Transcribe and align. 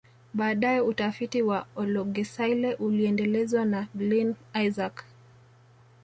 Baadae 0.33 0.79
utafiti 0.81 1.41
wa 1.41 1.65
Olorgesailie 1.75 2.75
uliendelezwa 2.75 3.65
na 3.65 3.87
Glynn 3.95 4.35
Isaac 4.63 5.03